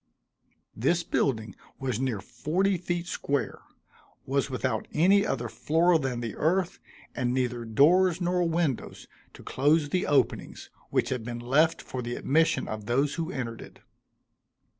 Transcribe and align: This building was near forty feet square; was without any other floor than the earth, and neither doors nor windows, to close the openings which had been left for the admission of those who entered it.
This 0.75 1.03
building 1.03 1.55
was 1.79 1.99
near 1.99 2.21
forty 2.21 2.75
feet 2.75 3.05
square; 3.05 3.59
was 4.25 4.49
without 4.49 4.87
any 4.93 5.23
other 5.27 5.47
floor 5.47 5.99
than 5.99 6.21
the 6.21 6.35
earth, 6.37 6.79
and 7.15 7.31
neither 7.35 7.65
doors 7.65 8.19
nor 8.19 8.41
windows, 8.49 9.07
to 9.35 9.43
close 9.43 9.89
the 9.89 10.07
openings 10.07 10.71
which 10.89 11.09
had 11.09 11.23
been 11.23 11.37
left 11.37 11.83
for 11.83 12.01
the 12.01 12.15
admission 12.15 12.67
of 12.67 12.87
those 12.87 13.13
who 13.13 13.31
entered 13.31 13.61
it. 13.61 13.77